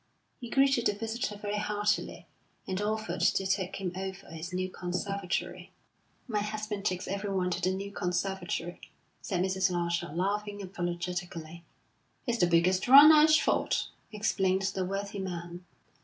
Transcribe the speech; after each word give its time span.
He 0.39 0.49
greeted 0.49 0.87
the 0.87 0.93
visitor 0.97 1.37
very 1.37 1.59
heartily, 1.59 2.25
and 2.67 2.81
offered 2.81 3.21
to 3.21 3.45
take 3.45 3.75
him 3.75 3.91
over 3.95 4.31
his 4.31 4.51
new 4.51 4.67
conservatory. 4.67 5.69
"My 6.27 6.39
husband 6.41 6.85
takes 6.85 7.07
everyone 7.07 7.51
to 7.51 7.61
the 7.61 7.69
new 7.69 7.91
conservatory," 7.91 8.81
said 9.21 9.43
Mrs. 9.43 9.69
Larcher, 9.69 10.09
laughing 10.11 10.59
apologetically. 10.59 11.65
"It's 12.25 12.39
the 12.39 12.47
biggest 12.47 12.87
round 12.87 13.13
Ashford," 13.13 13.75
explained 14.11 14.63
the 14.73 14.83
worthy 14.85 15.19
man. 15.19 15.65